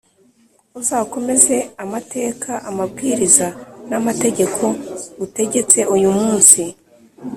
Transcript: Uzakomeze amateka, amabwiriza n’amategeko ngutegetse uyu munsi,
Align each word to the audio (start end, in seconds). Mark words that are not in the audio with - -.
Uzakomeze 0.79 1.55
amateka, 1.83 2.51
amabwiriza 2.69 3.47
n’amategeko 3.89 4.63
ngutegetse 5.15 5.79
uyu 5.95 6.09
munsi, 6.19 6.61